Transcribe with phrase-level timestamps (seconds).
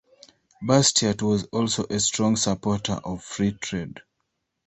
[0.63, 3.99] Bastiat was also a strong supporter of free trade.